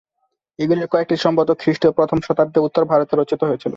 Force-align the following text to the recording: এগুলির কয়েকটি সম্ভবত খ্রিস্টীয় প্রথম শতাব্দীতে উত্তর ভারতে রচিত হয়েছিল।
এগুলির 0.59 0.91
কয়েকটি 0.93 1.15
সম্ভবত 1.17 1.49
খ্রিস্টীয় 1.61 1.93
প্রথম 1.97 2.17
শতাব্দীতে 2.27 2.65
উত্তর 2.67 2.83
ভারতে 2.91 3.13
রচিত 3.15 3.41
হয়েছিল। 3.43 3.69